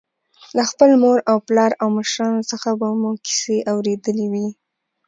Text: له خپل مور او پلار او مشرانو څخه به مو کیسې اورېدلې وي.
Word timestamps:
له 0.55 0.63
خپل 0.71 0.89
مور 1.01 1.17
او 1.29 1.37
پلار 1.47 1.71
او 1.81 1.87
مشرانو 1.99 2.47
څخه 2.51 2.69
به 2.79 2.87
مو 3.01 3.11
کیسې 3.25 3.57
اورېدلې 3.71 4.27
وي. 4.31 4.47